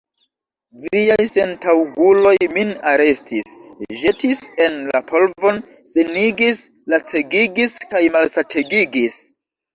Viaj 0.83 1.25
sentaŭguloj 1.31 2.31
min 2.55 2.71
arestis, 2.93 3.53
ĵetis 4.05 4.41
en 4.65 4.79
la 4.95 5.03
polvon, 5.13 5.61
senigis, 5.93 6.65
lacegigis 6.97 7.79
kaj 7.95 8.05
malsategigis. 8.19 9.23